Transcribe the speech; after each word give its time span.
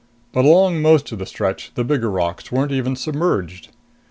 But 0.33 0.45
along 0.45 0.81
most 0.81 1.11
of 1.11 1.19
the 1.19 1.27
stretch 1.27 1.73
the 1.75 1.83
bigger 1.83 2.09
rocks 2.09 2.51
weren't 2.51 2.71
even 2.71 2.95
submerged. 2.95 3.67